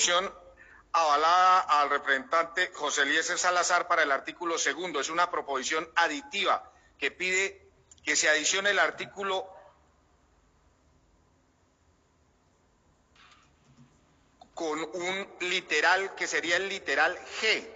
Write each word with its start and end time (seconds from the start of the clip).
proposición 0.00 0.34
avalada 0.92 1.60
al 1.60 1.90
representante 1.90 2.70
José 2.72 3.02
Eliezer 3.02 3.38
Salazar 3.38 3.86
para 3.86 4.02
el 4.02 4.10
artículo 4.10 4.58
segundo. 4.58 4.98
Es 4.98 5.10
una 5.10 5.30
proposición 5.30 5.88
aditiva 5.94 6.72
que 6.98 7.10
pide 7.10 7.70
que 8.02 8.16
se 8.16 8.28
adicione 8.28 8.70
el 8.70 8.78
artículo 8.78 9.46
con 14.54 14.80
un 14.80 15.28
literal 15.40 16.14
que 16.14 16.26
sería 16.26 16.56
el 16.56 16.68
literal 16.70 17.18
G. 17.40 17.68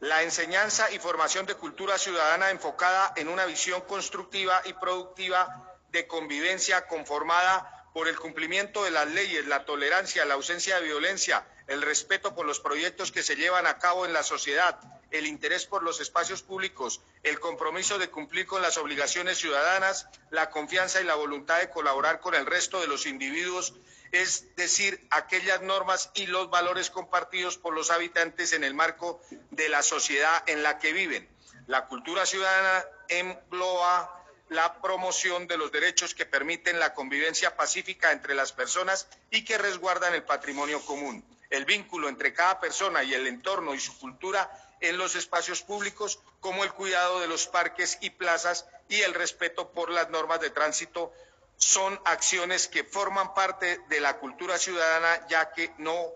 La 0.00 0.22
enseñanza 0.22 0.90
y 0.90 0.98
formación 0.98 1.46
de 1.46 1.54
cultura 1.54 1.96
ciudadana 1.96 2.50
enfocada 2.50 3.14
en 3.16 3.28
una 3.28 3.46
visión 3.46 3.80
constructiva 3.82 4.60
y 4.66 4.74
productiva 4.74 5.78
de 5.90 6.06
convivencia 6.06 6.86
conformada 6.86 7.81
por 7.92 8.08
el 8.08 8.18
cumplimiento 8.18 8.84
de 8.84 8.90
las 8.90 9.08
leyes, 9.08 9.46
la 9.46 9.64
tolerancia, 9.64 10.24
la 10.24 10.34
ausencia 10.34 10.76
de 10.76 10.86
violencia, 10.86 11.46
el 11.66 11.82
respeto 11.82 12.34
por 12.34 12.46
los 12.46 12.60
proyectos 12.60 13.12
que 13.12 13.22
se 13.22 13.36
llevan 13.36 13.66
a 13.66 13.78
cabo 13.78 14.06
en 14.06 14.12
la 14.12 14.22
sociedad, 14.22 14.78
el 15.10 15.26
interés 15.26 15.66
por 15.66 15.82
los 15.82 16.00
espacios 16.00 16.42
públicos, 16.42 17.02
el 17.22 17.38
compromiso 17.38 17.98
de 17.98 18.08
cumplir 18.08 18.46
con 18.46 18.62
las 18.62 18.78
obligaciones 18.78 19.38
ciudadanas, 19.38 20.08
la 20.30 20.50
confianza 20.50 21.00
y 21.00 21.04
la 21.04 21.14
voluntad 21.14 21.60
de 21.60 21.70
colaborar 21.70 22.20
con 22.20 22.34
el 22.34 22.46
resto 22.46 22.80
de 22.80 22.86
los 22.86 23.06
individuos, 23.06 23.74
es 24.10 24.54
decir, 24.56 25.06
aquellas 25.10 25.62
normas 25.62 26.10
y 26.14 26.26
los 26.26 26.50
valores 26.50 26.90
compartidos 26.90 27.58
por 27.58 27.74
los 27.74 27.90
habitantes 27.90 28.52
en 28.52 28.64
el 28.64 28.74
marco 28.74 29.22
de 29.50 29.68
la 29.68 29.82
sociedad 29.82 30.42
en 30.46 30.62
la 30.62 30.78
que 30.78 30.92
viven. 30.92 31.28
La 31.66 31.86
cultura 31.86 32.26
ciudadana 32.26 32.84
engloba 33.08 34.21
la 34.52 34.80
promoción 34.80 35.46
de 35.46 35.56
los 35.56 35.72
derechos 35.72 36.14
que 36.14 36.26
permiten 36.26 36.78
la 36.78 36.94
convivencia 36.94 37.56
pacífica 37.56 38.12
entre 38.12 38.34
las 38.34 38.52
personas 38.52 39.08
y 39.30 39.44
que 39.44 39.58
resguardan 39.58 40.14
el 40.14 40.22
patrimonio 40.22 40.80
común. 40.84 41.24
El 41.50 41.64
vínculo 41.64 42.08
entre 42.08 42.32
cada 42.32 42.60
persona 42.60 43.02
y 43.02 43.14
el 43.14 43.26
entorno 43.26 43.74
y 43.74 43.80
su 43.80 43.98
cultura 43.98 44.50
en 44.80 44.98
los 44.98 45.14
espacios 45.14 45.62
públicos, 45.62 46.18
como 46.40 46.64
el 46.64 46.72
cuidado 46.72 47.20
de 47.20 47.28
los 47.28 47.46
parques 47.46 47.98
y 48.00 48.10
plazas 48.10 48.66
y 48.88 49.00
el 49.00 49.14
respeto 49.14 49.70
por 49.70 49.90
las 49.90 50.10
normas 50.10 50.40
de 50.40 50.50
tránsito, 50.50 51.12
son 51.56 51.98
acciones 52.04 52.66
que 52.66 52.84
forman 52.84 53.34
parte 53.34 53.80
de 53.88 54.00
la 54.00 54.18
cultura 54.18 54.58
ciudadana 54.58 55.26
ya 55.28 55.52
que 55.52 55.72
no 55.78 56.12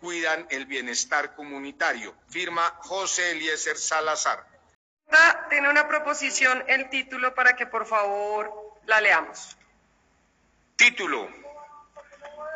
cuidan 0.00 0.46
el 0.50 0.66
bienestar 0.66 1.34
comunitario. 1.34 2.14
Firma 2.28 2.74
José 2.80 3.32
Eliezer 3.32 3.78
Salazar. 3.78 4.57
Tiene 5.48 5.70
una 5.70 5.88
proposición 5.88 6.62
el 6.68 6.90
título 6.90 7.34
para 7.34 7.56
que 7.56 7.66
por 7.66 7.86
favor 7.86 8.52
la 8.86 9.00
leamos. 9.00 9.56
Título. 10.76 11.28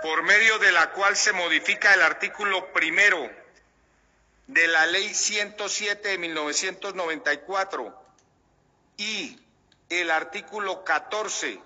Por 0.03 0.23
medio 0.23 0.59
de 0.59 0.73
la 0.73 0.91
cual 0.91 1.17
se 1.17 1.33
modifica 1.33 1.95
el 1.95 2.03
artículo 2.03 2.73
primero 2.73 3.31
de 4.47 4.67
la 4.69 4.87
Ley 4.87 5.15
107 5.15 6.09
de 6.11 6.19
1994 6.19 8.05
y 8.97 9.41
el 9.89 10.11
artículo 10.11 10.85
14 10.85 11.61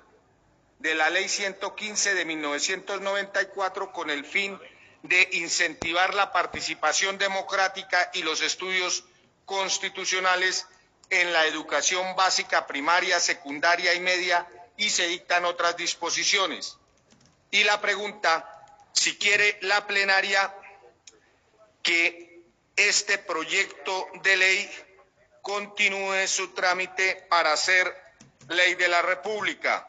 de 0.79 0.95
la 0.95 1.11
Ley 1.11 1.29
115 1.29 2.15
de 2.15 2.25
1994 2.25 3.93
con 3.93 4.11
el 4.11 4.25
fin 4.25 4.59
de 5.03 5.29
incentivar 5.33 6.15
la 6.15 6.33
participación 6.33 7.19
democrática 7.19 8.11
y 8.15 8.23
los 8.23 8.43
estudios 8.43 9.05
constitucionales 9.45 10.67
en 11.11 11.33
la 11.33 11.47
educación 11.47 12.17
básica, 12.17 12.67
primaria, 12.67 13.21
secundaria 13.21 13.95
y 13.95 14.01
media 14.01 14.47
y 14.77 14.91
se 14.91 15.07
dictan 15.07 15.45
otras 15.45 15.77
disposiciones. 15.77 16.79
Y 17.51 17.65
la 17.65 17.81
pregunta, 17.81 18.65
si 18.93 19.17
quiere 19.17 19.59
la 19.63 19.87
plenaria 19.87 20.55
que 21.83 22.43
este 22.75 23.19
proyecto 23.19 24.09
de 24.23 24.37
ley 24.37 24.71
continúe 25.43 26.27
su 26.27 26.53
trámite 26.53 27.27
para 27.31 27.57
ser 27.57 27.95
ley 28.49 28.75
de 28.75 28.89
la 28.89 29.03
República. 29.03 29.89